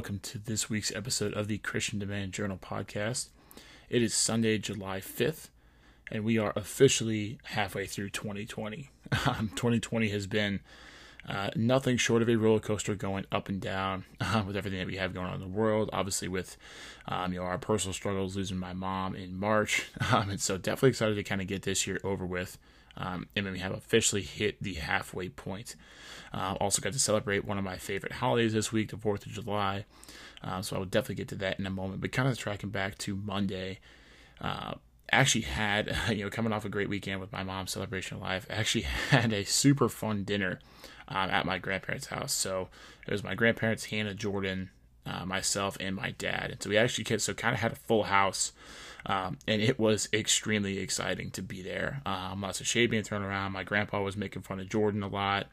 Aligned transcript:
welcome 0.00 0.18
to 0.18 0.38
this 0.38 0.70
week's 0.70 0.90
episode 0.96 1.34
of 1.34 1.46
the 1.46 1.58
Christian 1.58 1.98
Demand 1.98 2.32
Journal 2.32 2.56
podcast. 2.56 3.28
It 3.90 4.00
is 4.00 4.14
Sunday, 4.14 4.56
July 4.56 5.00
5th, 5.00 5.50
and 6.10 6.24
we 6.24 6.38
are 6.38 6.54
officially 6.56 7.38
halfway 7.42 7.84
through 7.84 8.08
2020. 8.08 8.88
Um, 9.26 9.50
2020 9.54 10.08
has 10.08 10.26
been 10.26 10.60
uh, 11.28 11.50
nothing 11.54 11.98
short 11.98 12.22
of 12.22 12.30
a 12.30 12.36
roller 12.36 12.60
coaster 12.60 12.94
going 12.94 13.26
up 13.30 13.50
and 13.50 13.60
down 13.60 14.06
uh, 14.22 14.42
with 14.46 14.56
everything 14.56 14.78
that 14.78 14.86
we 14.86 14.96
have 14.96 15.12
going 15.12 15.26
on 15.26 15.34
in 15.34 15.40
the 15.40 15.46
world. 15.46 15.90
Obviously, 15.92 16.28
with 16.28 16.56
um, 17.06 17.34
you 17.34 17.38
know 17.38 17.44
our 17.44 17.58
personal 17.58 17.92
struggles, 17.92 18.36
losing 18.36 18.56
my 18.56 18.72
mom 18.72 19.14
in 19.14 19.38
March, 19.38 19.90
um, 20.10 20.30
and 20.30 20.40
so 20.40 20.56
definitely 20.56 20.88
excited 20.90 21.16
to 21.16 21.22
kind 21.22 21.42
of 21.42 21.46
get 21.46 21.60
this 21.60 21.86
year 21.86 22.00
over 22.02 22.24
with. 22.24 22.56
Um, 22.96 23.26
and 23.34 23.46
then 23.46 23.52
we 23.52 23.60
have 23.60 23.72
officially 23.72 24.22
hit 24.22 24.62
the 24.62 24.74
halfway 24.74 25.28
point. 25.28 25.76
Uh, 26.32 26.56
also 26.60 26.82
got 26.82 26.92
to 26.92 26.98
celebrate 26.98 27.44
one 27.44 27.58
of 27.58 27.64
my 27.64 27.76
favorite 27.76 28.12
holidays 28.12 28.52
this 28.52 28.72
week, 28.72 28.90
the 28.90 28.96
Fourth 28.96 29.26
of 29.26 29.32
July. 29.32 29.84
Uh, 30.42 30.62
so 30.62 30.76
I 30.76 30.78
will 30.78 30.86
definitely 30.86 31.16
get 31.16 31.28
to 31.28 31.34
that 31.36 31.58
in 31.58 31.66
a 31.66 31.70
moment. 31.70 32.00
But 32.00 32.12
kind 32.12 32.28
of 32.28 32.36
tracking 32.38 32.70
back 32.70 32.98
to 32.98 33.16
Monday, 33.16 33.78
uh, 34.40 34.74
actually 35.12 35.42
had 35.42 35.94
you 36.10 36.24
know 36.24 36.30
coming 36.30 36.52
off 36.52 36.64
a 36.64 36.68
great 36.68 36.88
weekend 36.88 37.20
with 37.20 37.32
my 37.32 37.42
mom's 37.42 37.72
celebration 37.72 38.16
of 38.16 38.22
life. 38.22 38.46
Actually 38.50 38.82
had 39.10 39.32
a 39.32 39.44
super 39.44 39.88
fun 39.88 40.24
dinner 40.24 40.58
um, 41.08 41.30
at 41.30 41.46
my 41.46 41.58
grandparents' 41.58 42.06
house. 42.06 42.32
So 42.32 42.68
it 43.06 43.12
was 43.12 43.24
my 43.24 43.34
grandparents, 43.34 43.86
Hannah, 43.86 44.14
Jordan, 44.14 44.70
uh, 45.06 45.24
myself, 45.24 45.76
and 45.80 45.96
my 45.96 46.12
dad. 46.12 46.50
And 46.50 46.62
so 46.62 46.70
we 46.70 46.76
actually 46.76 47.18
so 47.18 47.34
kind 47.34 47.54
of 47.54 47.60
had 47.60 47.72
a 47.72 47.76
full 47.76 48.04
house. 48.04 48.52
Um, 49.06 49.38
and 49.48 49.62
it 49.62 49.78
was 49.78 50.08
extremely 50.12 50.78
exciting 50.78 51.30
to 51.30 51.42
be 51.42 51.62
there. 51.62 52.02
Um, 52.04 52.42
lots 52.42 52.60
of 52.60 52.66
shade 52.66 52.90
being 52.90 53.02
thrown 53.02 53.22
around. 53.22 53.52
My 53.52 53.64
grandpa 53.64 54.02
was 54.02 54.16
making 54.16 54.42
fun 54.42 54.60
of 54.60 54.68
Jordan 54.68 55.02
a 55.02 55.08
lot. 55.08 55.46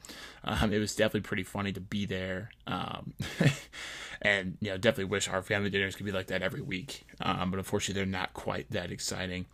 Um, 0.43 0.73
it 0.73 0.79
was 0.79 0.95
definitely 0.95 1.21
pretty 1.21 1.43
funny 1.43 1.71
to 1.71 1.79
be 1.79 2.05
there. 2.05 2.49
Um, 2.65 3.13
and 4.21 4.57
you 4.59 4.71
know, 4.71 4.77
definitely 4.77 5.05
wish 5.05 5.29
our 5.29 5.41
family 5.41 5.69
dinners 5.69 5.95
could 5.95 6.05
be 6.05 6.11
like 6.11 6.27
that 6.27 6.41
every 6.41 6.61
week. 6.61 7.05
Um, 7.21 7.51
but 7.51 7.57
unfortunately, 7.57 8.01
they're 8.01 8.11
not 8.11 8.33
quite 8.33 8.69
that 8.71 8.91
exciting. 8.91 9.45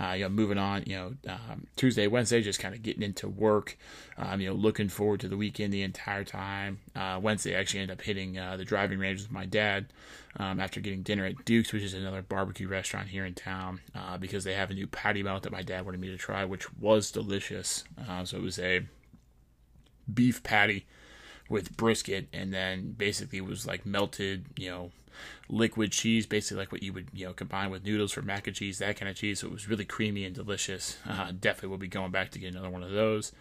Uh, 0.00 0.12
you 0.12 0.24
know, 0.24 0.28
moving 0.28 0.58
on, 0.58 0.82
you 0.86 0.96
know, 0.96 1.14
um, 1.28 1.66
Tuesday, 1.76 2.06
Wednesday, 2.06 2.40
just 2.40 2.58
kind 2.58 2.74
of 2.74 2.82
getting 2.82 3.02
into 3.02 3.28
work. 3.28 3.76
Um, 4.16 4.40
you 4.40 4.48
know, 4.48 4.54
looking 4.54 4.88
forward 4.88 5.20
to 5.20 5.28
the 5.28 5.36
weekend 5.36 5.72
the 5.72 5.82
entire 5.82 6.24
time. 6.24 6.78
Uh, 6.96 7.18
Wednesday, 7.22 7.54
actually 7.54 7.80
ended 7.80 7.98
up 7.98 8.02
hitting 8.02 8.38
uh, 8.38 8.56
the 8.56 8.64
driving 8.64 8.98
range 8.98 9.20
with 9.20 9.30
my 9.30 9.44
dad 9.44 9.92
um, 10.38 10.58
after 10.60 10.80
getting 10.80 11.02
dinner 11.02 11.26
at 11.26 11.44
Duke's, 11.44 11.72
which 11.72 11.82
is 11.82 11.94
another 11.94 12.22
barbecue 12.22 12.68
restaurant 12.68 13.08
here 13.08 13.26
in 13.26 13.34
town, 13.34 13.80
uh, 13.94 14.16
because 14.16 14.44
they 14.44 14.54
have 14.54 14.70
a 14.70 14.74
new 14.74 14.86
patty 14.86 15.22
melt 15.22 15.42
that 15.42 15.52
my 15.52 15.62
dad 15.62 15.84
wanted 15.84 16.00
me 16.00 16.08
to 16.08 16.16
try, 16.16 16.44
which 16.44 16.72
was 16.74 17.10
delicious. 17.10 17.84
Uh, 18.08 18.24
so 18.24 18.38
it 18.38 18.42
was 18.42 18.58
a 18.58 18.86
beef 20.12 20.42
patty 20.42 20.86
with 21.50 21.76
brisket, 21.76 22.28
and 22.32 22.54
then 22.54 22.92
basically 22.92 23.38
it 23.38 23.44
was 23.44 23.66
like 23.66 23.84
melted, 23.84 24.46
you 24.56 24.70
know, 24.70 24.90
liquid 25.50 25.92
cheese, 25.92 26.24
basically 26.24 26.56
like 26.56 26.72
what 26.72 26.82
you 26.82 26.92
would 26.94 27.08
you 27.12 27.26
know 27.26 27.34
combine 27.34 27.70
with 27.70 27.84
noodles 27.84 28.12
for 28.12 28.22
mac 28.22 28.46
and 28.46 28.56
cheese, 28.56 28.78
that 28.78 28.96
kind 28.96 29.10
of 29.10 29.16
cheese. 29.16 29.40
So 29.40 29.48
it 29.48 29.52
was 29.52 29.68
really 29.68 29.84
creamy 29.84 30.24
and 30.24 30.34
delicious. 30.34 30.96
Uh, 31.06 31.32
definitely 31.38 31.70
will 31.70 31.78
be 31.78 31.88
going 31.88 32.12
back 32.12 32.30
to 32.30 32.38
get 32.38 32.52
another 32.52 32.70
one 32.70 32.82
of 32.82 32.92
those. 32.92 33.32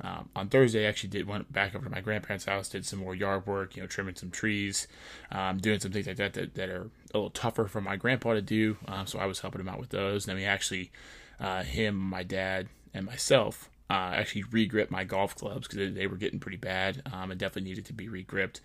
Um, 0.00 0.30
on 0.34 0.48
Thursday, 0.48 0.86
I 0.86 0.88
actually 0.88 1.10
did 1.10 1.28
went 1.28 1.52
back 1.52 1.74
over 1.74 1.84
to 1.84 1.90
my 1.90 2.00
grandparents' 2.00 2.46
house, 2.46 2.70
did 2.70 2.86
some 2.86 2.98
more 2.98 3.14
yard 3.14 3.46
work, 3.46 3.76
you 3.76 3.82
know, 3.82 3.86
trimming 3.86 4.16
some 4.16 4.30
trees, 4.30 4.88
um, 5.30 5.58
doing 5.58 5.78
some 5.78 5.92
things 5.92 6.06
like 6.06 6.16
that, 6.16 6.32
that 6.32 6.54
that 6.54 6.70
are 6.70 6.88
a 7.12 7.18
little 7.18 7.30
tougher 7.30 7.66
for 7.66 7.82
my 7.82 7.96
grandpa 7.96 8.32
to 8.32 8.42
do. 8.42 8.78
Um, 8.88 9.06
so 9.06 9.18
I 9.18 9.26
was 9.26 9.40
helping 9.40 9.60
him 9.60 9.68
out 9.68 9.78
with 9.78 9.90
those. 9.90 10.24
And 10.24 10.30
then 10.30 10.42
we 10.42 10.46
actually, 10.46 10.90
uh, 11.38 11.62
him, 11.62 11.96
my 11.96 12.22
dad, 12.22 12.68
and 12.94 13.04
myself 13.04 13.68
uh, 13.92 14.14
actually 14.14 14.42
regrip 14.44 14.90
my 14.90 15.04
golf 15.04 15.36
clubs 15.36 15.68
because 15.68 15.94
they 15.94 16.06
were 16.06 16.16
getting 16.16 16.40
pretty 16.40 16.56
bad 16.56 17.02
um, 17.12 17.30
and 17.30 17.38
definitely 17.38 17.68
needed 17.68 17.84
to 17.84 17.92
be 17.92 18.08
regripped. 18.08 18.62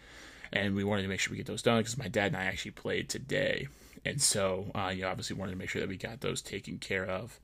And 0.53 0.73
we 0.73 0.85
wanted 0.85 1.01
to 1.01 1.09
make 1.09 1.19
sure 1.19 1.31
we 1.31 1.37
get 1.37 1.47
those 1.47 1.61
done 1.61 1.79
because 1.79 1.97
my 1.97 2.07
dad 2.07 2.27
and 2.27 2.37
I 2.37 2.45
actually 2.45 2.71
played 2.71 3.09
today. 3.09 3.67
And 4.05 4.21
so, 4.21 4.71
uh, 4.73 4.87
you 4.87 5.01
know, 5.01 5.09
obviously 5.09 5.35
wanted 5.35 5.51
to 5.51 5.57
make 5.57 5.67
sure 5.67 5.81
that 5.81 5.89
we 5.89 5.97
got 5.97 6.21
those 6.21 6.41
taken 6.41 6.77
care 6.77 7.05
of. 7.05 7.41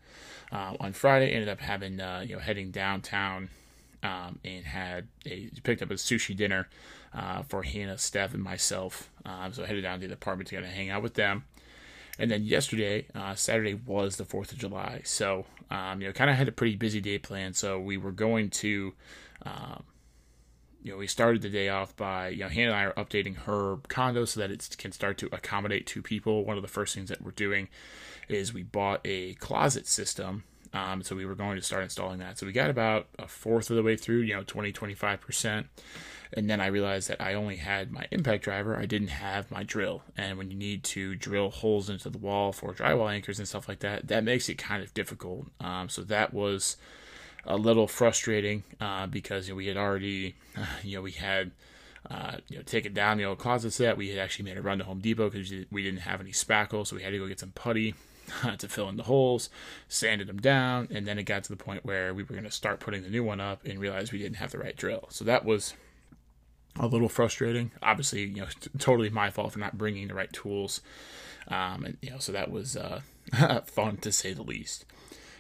Uh, 0.50 0.76
on 0.80 0.94
Friday, 0.94 1.32
ended 1.32 1.50
up 1.50 1.60
having, 1.60 2.00
uh, 2.00 2.24
you 2.26 2.36
know, 2.36 2.40
heading 2.40 2.72
downtown 2.72 3.50
um, 4.02 4.40
and 4.46 4.64
had 4.64 5.10
a 5.26 5.50
picked 5.64 5.82
up 5.82 5.92
a 5.92 5.96
sushi 5.96 6.38
dinner 6.38 6.70
uh, 7.14 7.42
for 7.42 7.64
Hannah, 7.64 7.98
Steph, 7.98 8.34
and 8.34 8.42
myself. 8.42 9.10
Um, 9.26 9.52
so 9.52 9.64
I 9.64 9.68
headed 9.68 9.84
down 9.84 10.00
to 10.00 10.08
the 10.08 10.14
apartment 10.14 10.48
to 10.50 10.56
kind 10.56 10.66
of 10.66 10.72
hang 10.72 10.90
out 10.90 11.04
with 11.04 11.16
them. 11.16 11.44
And 12.18 12.32
then 12.32 12.44
yesterday, 12.44 13.08
uh, 13.14 13.36
Saturday 13.36 13.74
was 13.74 14.16
the 14.16 14.24
4th 14.24 14.54
of 14.54 14.60
July. 14.60 15.02
So, 15.04 15.46
um, 15.74 16.00
you 16.00 16.08
know, 16.08 16.14
kind 16.14 16.30
of 16.30 16.38
had 16.38 16.48
a 16.48 16.52
pretty 16.52 16.76
busy 16.76 17.02
day 17.02 17.18
planned. 17.18 17.56
So 17.56 17.80
we 17.80 17.98
were 17.98 18.12
going 18.12 18.52
to, 18.52 18.94
um, 19.44 19.84
you 20.84 20.92
know, 20.92 21.00
we 21.00 21.08
started 21.08 21.42
the 21.42 21.50
day 21.50 21.68
off 21.70 21.96
by, 21.96 22.30
you 22.30 22.42
know, 22.42 22.48
Hannah 22.48 22.72
and 22.72 22.76
I 22.76 22.84
are 22.84 22.94
updating 22.94 23.36
her 23.38 23.78
condo 23.88 24.26
so 24.26 24.40
that 24.40 24.52
it 24.52 24.76
can 24.78 24.92
start 24.92 25.18
to 25.18 25.30
accommodate 25.32 25.88
two 25.88 26.04
people. 26.04 26.46
One 26.46 26.58
of 26.58 26.62
the 26.62 26.70
first 26.70 26.94
things 26.94 27.10
that 27.10 27.24
we're 27.24 27.32
doing 27.32 27.70
is 28.30 28.54
we 28.54 28.62
bought 28.62 29.02
a 29.04 29.34
closet 29.36 29.88
system. 29.88 30.44
Um, 30.74 31.02
so 31.02 31.16
we 31.16 31.26
were 31.26 31.36
going 31.36 31.56
to 31.56 31.64
start 31.64 31.84
installing 31.84 32.20
that. 32.20 32.38
So 32.38 32.46
we 32.46 32.52
got 32.52 32.70
about 32.70 33.08
a 33.18 33.28
fourth 33.28 33.72
of 33.72 33.76
the 33.76 33.84
way 33.84 33.96
through, 33.98 34.22
you 34.22 34.36
know, 34.36 34.44
20, 34.44 34.72
25%. 34.72 35.66
And 36.36 36.50
then 36.50 36.60
I 36.60 36.68
realized 36.68 37.10
that 37.10 37.22
I 37.22 37.34
only 37.34 37.58
had 37.58 37.92
my 37.92 38.08
impact 38.12 38.44
driver. 38.44 38.76
I 38.76 38.86
didn't 38.86 39.10
have 39.10 39.52
my 39.52 39.64
drill. 39.64 40.04
And 40.18 40.38
when 40.38 40.50
you 40.50 40.58
need 40.58 40.84
to 40.86 41.16
drill 41.16 41.50
holes 41.50 41.90
into 41.90 42.10
the 42.10 42.18
wall 42.18 42.52
for 42.52 42.74
drywall 42.74 43.12
anchors 43.12 43.40
and 43.40 43.48
stuff 43.48 43.68
like 43.68 43.80
that, 43.80 44.08
that 44.08 44.24
makes 44.24 44.50
it 44.50 44.58
kind 44.58 44.84
of 44.84 44.94
difficult. 44.94 45.48
Um, 45.60 45.90
so 45.90 46.02
that 46.04 46.34
was 46.34 46.78
a 47.46 47.58
little 47.58 47.88
frustrating 47.88 48.64
uh, 48.80 49.08
because 49.08 49.48
you 49.48 49.54
know, 49.54 49.58
we 49.58 49.68
had 49.68 49.78
already, 49.78 50.36
uh, 50.58 50.66
you 50.84 50.98
know, 50.98 51.02
we 51.02 51.12
had. 51.12 51.52
Uh, 52.12 52.36
you 52.50 52.58
know, 52.58 52.64
taken 52.64 52.94
down 52.94 53.18
the 53.18 53.24
old 53.24 53.38
closet 53.38 53.72
set. 53.72 53.96
We 53.96 54.10
had 54.10 54.20
actually 54.20 54.44
made 54.44 54.58
a 54.58 54.62
run 54.62 54.78
to 54.80 54.84
Home 54.84 55.00
Depot 55.00 55.30
because 55.30 55.50
we 55.72 55.84
didn't 55.84 56.02
have 56.02 56.20
any 56.20 56.32
spackle, 56.32 56.86
so 56.86 56.98
we 56.98 57.02
had 57.02 57.12
to 57.12 57.18
go 57.18 57.30
get 57.30 57.40
some 57.40 57.54
putty 57.56 57.96
to 58.58 58.68
fill 58.68 58.90
in 58.90 58.98
the 58.98 59.04
holes, 59.04 59.50
sanded 59.88 60.28
them 60.28 60.42
down, 60.42 60.90
and 60.92 61.08
then 61.08 61.18
it 61.18 61.24
got 61.24 61.46
to 61.46 61.50
the 61.50 61.56
point 61.56 61.86
where 61.86 62.14
we 62.14 62.24
were 62.24 62.34
going 62.34 62.44
to 62.44 62.52
start 62.52 62.82
putting 62.82 63.04
the 63.04 63.10
new 63.10 63.24
one 63.24 63.40
up 63.40 63.66
and 63.66 63.80
realized 63.80 64.12
we 64.12 64.20
didn't 64.20 64.36
have 64.36 64.52
the 64.52 64.58
right 64.58 64.76
drill. 64.76 65.06
So 65.12 65.24
that 65.24 65.46
was 65.46 65.76
a 66.80 66.88
little 66.88 67.10
frustrating. 67.10 67.72
Obviously, 67.82 68.24
you 68.24 68.42
know, 68.42 68.48
t- 68.60 68.70
totally 68.80 69.10
my 69.10 69.30
fault 69.30 69.54
for 69.54 69.60
not 69.60 69.78
bringing 69.78 70.08
the 70.08 70.14
right 70.14 70.32
tools. 70.34 70.82
Um, 71.48 71.86
and 71.86 71.98
you 72.02 72.12
know, 72.12 72.20
so 72.20 72.32
that 72.32 72.52
was 72.52 72.76
uh, 72.76 73.02
fun 73.66 73.98
to 73.98 74.12
say 74.12 74.34
the 74.34 74.44
least. 74.44 74.86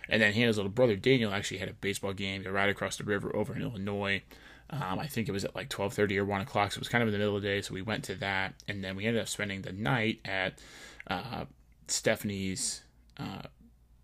And 0.09 0.21
then 0.21 0.33
Hannah's 0.33 0.57
little 0.57 0.71
brother 0.71 0.95
Daniel 0.95 1.33
actually 1.33 1.59
had 1.59 1.69
a 1.69 1.73
baseball 1.73 2.13
game 2.13 2.43
right 2.43 2.69
across 2.69 2.97
the 2.97 3.03
river 3.03 3.35
over 3.35 3.55
in 3.55 3.61
Illinois. 3.61 4.21
Um, 4.69 4.99
I 4.99 5.07
think 5.07 5.29
it 5.29 5.31
was 5.31 5.45
at 5.45 5.55
like 5.55 5.69
twelve 5.69 5.93
thirty 5.93 6.17
or 6.17 6.25
one 6.25 6.41
o'clock, 6.41 6.71
so 6.71 6.77
it 6.77 6.81
was 6.81 6.89
kind 6.89 7.01
of 7.01 7.07
in 7.07 7.13
the 7.13 7.19
middle 7.19 7.35
of 7.35 7.41
the 7.41 7.47
day. 7.47 7.61
So 7.61 7.73
we 7.73 7.81
went 7.81 8.03
to 8.05 8.15
that, 8.15 8.55
and 8.67 8.83
then 8.83 8.95
we 8.95 9.05
ended 9.05 9.21
up 9.21 9.27
spending 9.27 9.61
the 9.61 9.71
night 9.71 10.19
at 10.25 10.59
uh, 11.07 11.45
Stephanie's 11.87 12.81
uh, 13.17 13.43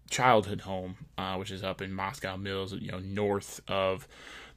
childhood 0.10 0.62
home, 0.62 0.98
uh, 1.18 1.36
which 1.36 1.52
is 1.52 1.64
up 1.64 1.82
in 1.82 1.94
Moscow 1.94 2.38
Mills, 2.38 2.74
you 2.74 2.92
know, 2.92 3.00
north 3.00 3.62
of 3.68 4.08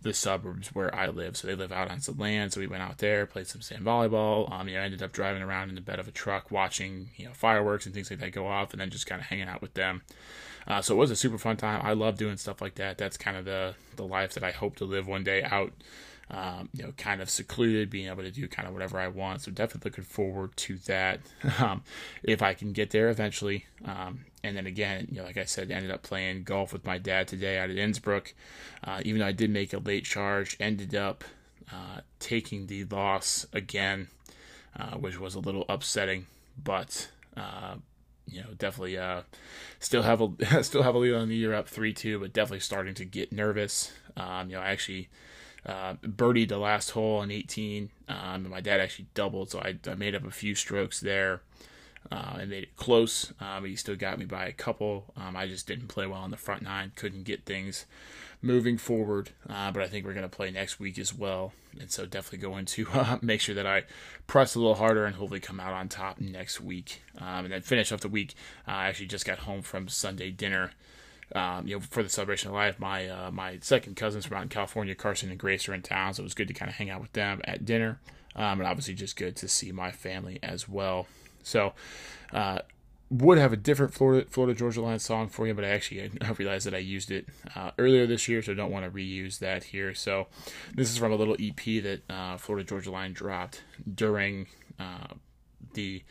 the 0.02 0.12
suburbs 0.12 0.68
where 0.74 0.94
I 0.94 1.08
live. 1.08 1.36
So 1.36 1.46
they 1.46 1.54
live 1.54 1.72
out 1.72 1.90
on 1.90 2.00
some 2.00 2.18
land. 2.18 2.52
So 2.52 2.60
we 2.60 2.66
went 2.66 2.82
out 2.82 2.98
there, 2.98 3.26
played 3.26 3.46
some 3.46 3.60
sand 3.60 3.84
volleyball. 3.84 4.50
Um, 4.52 4.68
you 4.68 4.74
know, 4.74 4.82
ended 4.82 5.02
up 5.02 5.12
driving 5.12 5.42
around 5.42 5.68
in 5.68 5.74
the 5.74 5.80
bed 5.80 5.98
of 5.98 6.08
a 6.08 6.12
truck, 6.12 6.50
watching 6.50 7.10
you 7.16 7.26
know 7.26 7.32
fireworks 7.32 7.86
and 7.86 7.94
things 7.94 8.10
like 8.10 8.20
that 8.20 8.32
go 8.32 8.46
off, 8.46 8.72
and 8.72 8.80
then 8.80 8.90
just 8.90 9.06
kind 9.06 9.20
of 9.20 9.26
hanging 9.26 9.48
out 9.48 9.62
with 9.62 9.74
them. 9.74 10.02
Uh, 10.66 10.80
so 10.80 10.94
it 10.94 10.98
was 10.98 11.10
a 11.10 11.16
super 11.16 11.38
fun 11.38 11.56
time. 11.56 11.80
I 11.82 11.92
love 11.92 12.16
doing 12.16 12.36
stuff 12.36 12.60
like 12.60 12.76
that. 12.76 12.98
That's 12.98 13.16
kind 13.16 13.36
of 13.36 13.44
the 13.44 13.74
the 13.96 14.06
life 14.06 14.34
that 14.34 14.44
I 14.44 14.50
hope 14.50 14.76
to 14.76 14.84
live 14.84 15.06
one 15.06 15.24
day 15.24 15.42
out. 15.42 15.72
Um, 16.32 16.70
you 16.72 16.82
know, 16.82 16.92
kind 16.96 17.20
of 17.20 17.28
secluded, 17.28 17.90
being 17.90 18.08
able 18.08 18.22
to 18.22 18.30
do 18.30 18.48
kind 18.48 18.66
of 18.66 18.72
whatever 18.72 18.98
I 18.98 19.08
want. 19.08 19.42
So 19.42 19.50
definitely 19.50 19.90
looking 19.90 20.04
forward 20.04 20.56
to 20.56 20.78
that. 20.86 21.20
Um, 21.62 21.82
if 22.22 22.42
I 22.42 22.54
can 22.54 22.72
get 22.72 22.90
there 22.90 23.10
eventually. 23.10 23.66
Um, 23.84 24.24
and 24.42 24.56
then 24.56 24.66
again, 24.66 25.06
you 25.10 25.18
know, 25.18 25.24
like 25.24 25.36
I 25.36 25.44
said, 25.44 25.70
ended 25.70 25.90
up 25.90 26.02
playing 26.02 26.44
golf 26.44 26.72
with 26.72 26.84
my 26.84 26.98
dad 26.98 27.28
today 27.28 27.58
out 27.58 27.70
at 27.70 27.76
Innsbrook. 27.76 28.32
Uh, 28.82 29.00
even 29.04 29.20
though 29.20 29.26
I 29.26 29.32
did 29.32 29.50
make 29.50 29.72
a 29.72 29.78
late 29.78 30.04
charge, 30.04 30.56
ended 30.58 30.94
up 30.94 31.24
uh, 31.70 32.00
taking 32.18 32.66
the 32.66 32.84
loss 32.84 33.46
again, 33.52 34.08
uh, 34.78 34.96
which 34.96 35.18
was 35.18 35.34
a 35.34 35.40
little 35.40 35.64
upsetting. 35.68 36.26
But 36.62 37.08
uh, 37.36 37.76
you 38.26 38.40
know, 38.40 38.48
definitely 38.58 38.98
uh, 38.98 39.22
still 39.78 40.02
have 40.02 40.20
a 40.20 40.62
still 40.62 40.82
have 40.82 40.94
a 40.94 40.98
lead 40.98 41.14
on 41.14 41.28
the 41.28 41.36
year 41.36 41.54
up 41.54 41.68
three 41.68 41.92
two, 41.92 42.18
but 42.18 42.32
definitely 42.32 42.60
starting 42.60 42.94
to 42.94 43.04
get 43.04 43.32
nervous. 43.32 43.92
Um, 44.16 44.50
you 44.50 44.56
know, 44.56 44.62
I 44.62 44.70
actually 44.70 45.08
uh, 45.66 45.94
birdied 45.94 46.48
the 46.48 46.58
last 46.58 46.90
hole 46.90 47.18
on 47.18 47.30
18, 47.30 47.90
um, 48.08 48.16
and 48.18 48.50
my 48.50 48.60
dad 48.60 48.80
actually 48.80 49.06
doubled, 49.14 49.50
so 49.50 49.60
I, 49.60 49.76
I 49.86 49.94
made 49.94 50.14
up 50.14 50.26
a 50.26 50.30
few 50.30 50.54
strokes 50.54 51.00
there. 51.00 51.42
Uh, 52.10 52.38
made 52.38 52.64
it 52.64 52.76
close, 52.76 53.32
but 53.38 53.62
he 53.62 53.76
still 53.76 53.94
got 53.94 54.18
me 54.18 54.24
by 54.24 54.46
a 54.46 54.52
couple. 54.52 55.04
Um, 55.16 55.36
I 55.36 55.46
just 55.46 55.68
didn't 55.68 55.86
play 55.86 56.04
well 56.04 56.20
on 56.20 56.32
the 56.32 56.36
front 56.36 56.62
nine, 56.62 56.90
couldn't 56.96 57.22
get 57.22 57.44
things 57.44 57.86
moving 58.42 58.76
forward. 58.76 59.30
Uh, 59.48 59.70
but 59.70 59.82
I 59.82 59.86
think 59.86 60.04
we're 60.04 60.12
going 60.12 60.28
to 60.28 60.36
play 60.36 60.50
next 60.50 60.80
week 60.80 60.98
as 60.98 61.14
well. 61.14 61.52
And 61.78 61.90
so 61.90 62.04
definitely 62.04 62.46
going 62.46 62.66
to 62.66 62.86
uh, 62.92 63.18
make 63.22 63.40
sure 63.40 63.54
that 63.54 63.66
I 63.66 63.84
press 64.26 64.54
a 64.54 64.58
little 64.58 64.74
harder 64.74 65.06
and 65.06 65.14
hopefully 65.14 65.40
come 65.40 65.60
out 65.60 65.72
on 65.72 65.88
top 65.88 66.20
next 66.20 66.60
week. 66.60 67.02
Um, 67.18 67.44
and 67.44 67.52
then 67.52 67.62
finish 67.62 67.92
off 67.92 68.00
the 68.00 68.08
week. 68.08 68.34
Uh, 68.66 68.72
I 68.72 68.88
actually 68.88 69.06
just 69.06 69.24
got 69.24 69.38
home 69.40 69.62
from 69.62 69.88
Sunday 69.88 70.30
dinner. 70.30 70.72
Um, 71.34 71.66
you 71.66 71.76
know, 71.76 71.80
for 71.80 72.02
the 72.02 72.08
celebration 72.08 72.48
of 72.50 72.54
life, 72.54 72.78
my 72.78 73.08
uh, 73.08 73.30
my 73.30 73.58
second 73.62 73.96
cousins 73.96 74.26
from 74.26 74.36
out 74.36 74.42
in 74.42 74.48
California, 74.48 74.94
Carson 74.94 75.30
and 75.30 75.38
Grace, 75.38 75.68
are 75.68 75.74
in 75.74 75.82
town, 75.82 76.14
so 76.14 76.22
it 76.22 76.24
was 76.24 76.34
good 76.34 76.48
to 76.48 76.54
kind 76.54 76.68
of 76.68 76.76
hang 76.76 76.90
out 76.90 77.00
with 77.00 77.12
them 77.12 77.40
at 77.44 77.64
dinner. 77.64 78.00
um, 78.36 78.60
and 78.60 78.66
obviously 78.68 78.94
just 78.94 79.16
good 79.16 79.36
to 79.36 79.48
see 79.48 79.72
my 79.72 79.90
family 79.90 80.38
as 80.42 80.68
well. 80.68 81.06
So, 81.42 81.72
uh, 82.32 82.60
would 83.10 83.36
have 83.36 83.52
a 83.52 83.56
different 83.56 83.92
Florida 83.92 84.26
Florida 84.30 84.58
Georgia 84.58 84.80
Line 84.80 84.98
song 84.98 85.28
for 85.28 85.46
you, 85.46 85.52
but 85.54 85.64
I 85.64 85.68
actually 85.68 86.10
I 86.22 86.30
realized 86.30 86.66
that 86.66 86.74
I 86.74 86.78
used 86.78 87.10
it 87.10 87.26
uh, 87.54 87.70
earlier 87.78 88.06
this 88.06 88.26
year, 88.28 88.40
so 88.42 88.52
I 88.52 88.54
don't 88.54 88.70
want 88.70 88.84
to 88.86 88.90
reuse 88.90 89.38
that 89.40 89.64
here. 89.64 89.94
So 89.94 90.28
this 90.74 90.90
is 90.90 90.96
from 90.96 91.12
a 91.12 91.16
little 91.16 91.36
EP 91.38 91.82
that 91.82 92.00
uh, 92.08 92.36
Florida 92.38 92.66
Georgia 92.66 92.90
Line 92.90 93.12
dropped 93.12 93.62
during 93.94 94.46
uh, 94.80 95.08
the 95.74 96.02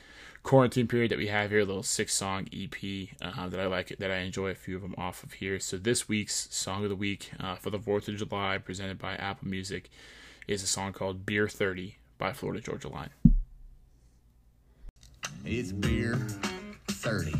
quarantine 0.43 0.87
period 0.87 1.11
that 1.11 1.17
we 1.17 1.27
have 1.27 1.51
here. 1.51 1.59
A 1.59 1.65
little 1.65 1.83
six 1.83 2.13
song 2.13 2.47
EP 2.53 3.09
uh, 3.21 3.47
that 3.49 3.59
I 3.59 3.67
like 3.67 3.95
that 3.99 4.11
I 4.11 4.17
enjoy 4.17 4.49
a 4.49 4.55
few 4.55 4.75
of 4.75 4.81
them 4.81 4.95
off 4.97 5.23
of 5.23 5.33
here. 5.33 5.59
So 5.59 5.77
this 5.77 6.07
week's 6.07 6.47
song 6.53 6.83
of 6.83 6.89
the 6.89 6.95
week 6.95 7.31
uh, 7.39 7.55
for 7.55 7.69
the 7.69 7.79
Fourth 7.79 8.07
of 8.07 8.17
July, 8.17 8.57
presented 8.57 8.97
by 8.97 9.15
Apple 9.15 9.47
Music, 9.47 9.89
is 10.47 10.63
a 10.63 10.67
song 10.67 10.93
called 10.93 11.25
"Beer 11.25 11.47
30" 11.47 11.95
by 12.17 12.33
Florida 12.33 12.61
Georgia 12.61 12.89
Line. 12.89 13.09
It's 15.45 15.71
beer 15.71 16.15
30, 16.87 17.33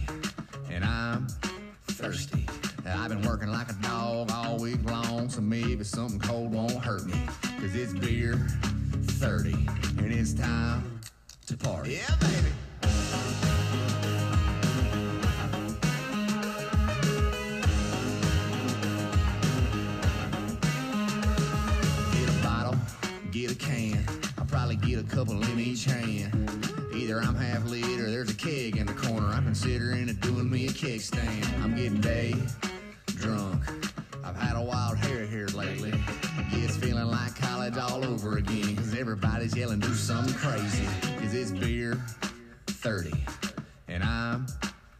and 0.71 0.83
I'm 0.83 1.27
thirsty. 1.87 2.47
I've 2.85 3.09
been 3.09 3.21
working 3.21 3.49
like 3.49 3.69
a 3.69 3.75
dog 3.81 4.31
all 4.33 4.57
week 4.57 4.83
long, 4.89 5.29
so 5.29 5.39
maybe 5.39 5.83
something 5.83 6.19
cold 6.19 6.51
won't 6.51 6.73
hurt 6.73 7.05
me. 7.05 7.13
Cause 7.59 7.75
it's 7.75 7.93
beer 7.93 8.33
30, 9.03 9.53
and 9.99 10.11
it's 10.11 10.33
time 10.33 10.99
to 11.45 11.57
party. 11.57 11.93
Yeah, 11.93 12.15
baby. 12.19 12.49
Couple 25.11 25.43
in 25.43 25.59
each 25.59 25.83
hand. 25.83 26.31
Either 26.93 27.19
I'm 27.19 27.35
half 27.35 27.65
lit 27.69 27.99
or 27.99 28.09
there's 28.09 28.29
a 28.29 28.33
keg 28.33 28.77
in 28.77 28.85
the 28.85 28.93
corner. 28.93 29.27
I'm 29.27 29.43
considering 29.43 30.07
it 30.07 30.21
doing 30.21 30.49
me 30.49 30.67
a 30.67 30.71
keg 30.71 31.01
stand. 31.01 31.45
I'm 31.61 31.75
getting 31.75 31.99
day 31.99 32.33
drunk. 33.07 33.61
I've 34.23 34.37
had 34.37 34.55
a 34.55 34.61
wild 34.61 34.97
hair 34.99 35.25
here 35.25 35.47
lately. 35.47 35.91
Yeah, 35.91 36.63
it's 36.63 36.77
feeling 36.77 37.07
like 37.07 37.35
college 37.35 37.77
all 37.77 38.05
over 38.05 38.37
again. 38.37 38.77
Cause 38.77 38.95
everybody's 38.97 39.55
yelling, 39.55 39.79
do 39.81 39.93
something 39.93 40.33
crazy. 40.33 40.87
Cause 41.19 41.33
it's 41.33 41.51
beer 41.51 42.01
30. 42.67 43.11
And 43.89 44.03
I'm 44.03 44.47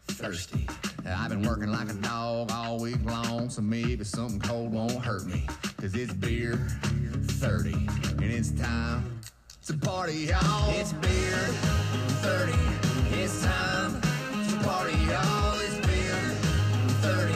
thirsty. 0.08 0.68
I've 1.06 1.30
been 1.30 1.42
working 1.42 1.72
like 1.72 1.88
a 1.88 1.94
dog 1.94 2.50
all 2.52 2.78
week 2.78 3.02
long, 3.06 3.48
so 3.48 3.62
maybe 3.62 4.04
something 4.04 4.40
cold 4.40 4.74
won't 4.74 4.92
hurt 4.92 5.24
me. 5.24 5.46
Cause 5.78 5.94
it's 5.94 6.12
beer 6.12 6.56
30, 7.40 7.72
and 7.72 8.24
it's 8.24 8.50
time 8.50 9.21
to 9.66 9.76
party, 9.76 10.26
y'all. 10.26 10.70
It's 10.70 10.92
beer 10.94 11.38
30, 12.22 12.52
it's 13.22 13.44
time 13.44 14.00
to 14.00 14.64
party, 14.66 14.96
y'all. 15.04 15.54
It's 15.60 15.78
beer 15.86 16.18
30, 17.00 17.32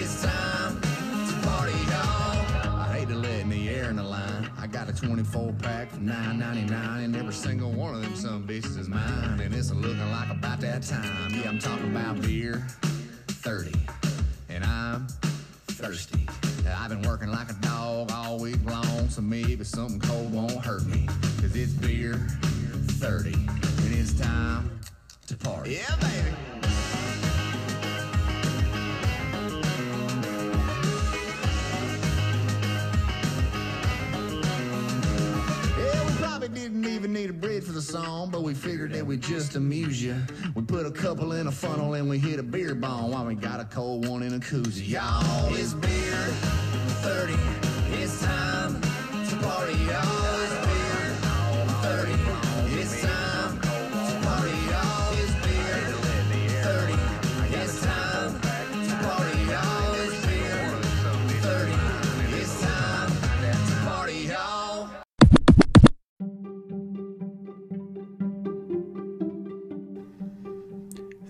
it's 0.00 0.22
time 0.24 0.80
to 0.80 1.48
party, 1.48 1.72
y'all. 1.88 2.80
I 2.80 2.88
hate 2.92 3.08
to 3.10 3.14
let 3.14 3.44
any 3.44 3.68
air 3.68 3.90
in 3.90 3.96
the 3.96 4.02
line. 4.02 4.50
I 4.58 4.66
got 4.66 4.88
a 4.88 4.92
24 4.92 5.52
pack 5.60 5.90
for 5.92 5.98
9.99, 5.98 7.04
and 7.04 7.14
every 7.14 7.32
single 7.32 7.70
one 7.70 7.94
of 7.94 8.02
them 8.02 8.16
some 8.16 8.44
bitches 8.44 8.76
is 8.76 8.88
mine. 8.88 9.38
And 9.40 9.54
it's 9.54 9.70
looking 9.70 10.10
like 10.10 10.30
about 10.30 10.60
that 10.62 10.82
time. 10.82 11.30
Yeah, 11.30 11.48
I'm 11.48 11.60
talking 11.60 11.92
about 11.92 12.20
beer 12.22 12.66
30, 13.28 13.72
and 14.48 14.64
I'm 14.64 15.06
thirsty. 15.68 16.26
I've 16.76 16.88
been 16.88 17.02
working 17.02 17.30
like 17.30 17.50
a 17.50 17.54
dog 17.54 18.10
all 18.12 18.40
week 18.40 18.58
long, 18.64 19.08
so 19.08 19.20
maybe 19.20 19.62
something 19.62 20.00
cold 20.00 20.32
won't 20.32 20.64
hurt 20.64 20.81
30, 23.02 23.32
and 23.32 23.94
it's 23.98 24.12
time 24.12 24.78
to 25.26 25.36
party. 25.36 25.72
Yeah, 25.72 25.96
baby. 25.96 26.36
Yeah, 35.76 36.06
we 36.06 36.12
probably 36.12 36.46
didn't 36.46 36.84
even 36.84 37.12
need 37.12 37.30
a 37.30 37.32
bridge 37.32 37.64
for 37.64 37.72
the 37.72 37.82
song, 37.82 38.30
but 38.30 38.44
we 38.44 38.54
figured 38.54 38.92
that 38.92 39.04
we'd 39.04 39.20
just 39.20 39.56
amuse 39.56 40.00
you. 40.00 40.14
We 40.54 40.62
put 40.62 40.86
a 40.86 40.92
couple 40.92 41.32
in 41.32 41.48
a 41.48 41.52
funnel 41.52 41.94
and 41.94 42.08
we 42.08 42.20
hit 42.20 42.38
a 42.38 42.44
beer 42.44 42.76
bong 42.76 43.10
while 43.10 43.26
we 43.26 43.34
got 43.34 43.58
a 43.58 43.64
cold 43.64 44.06
one 44.06 44.22
in 44.22 44.34
a 44.34 44.38
koozie. 44.38 44.88
Y'all, 44.88 45.52
it's 45.56 45.74
beer 45.74 45.90
30. 47.02 47.32
It's 48.00 48.22
time 48.22 48.80
to 48.80 49.36
party, 49.44 49.74
y'all. 49.86 50.51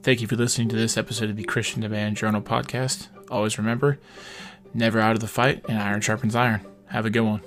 Thank 0.02 0.20
you 0.20 0.26
for 0.26 0.34
listening 0.34 0.68
to 0.70 0.76
this 0.76 0.96
episode 0.96 1.30
of 1.30 1.36
the 1.36 1.44
Christian 1.44 1.80
Demand 1.82 2.16
Journal 2.16 2.42
podcast. 2.42 3.06
Always 3.30 3.56
remember, 3.56 4.00
never 4.74 4.98
out 4.98 5.14
of 5.14 5.20
the 5.20 5.28
fight, 5.28 5.64
and 5.68 5.78
iron 5.78 6.00
sharpens 6.00 6.34
iron. 6.34 6.60
Have 6.86 7.06
a 7.06 7.10
good 7.10 7.20
one. 7.20 7.40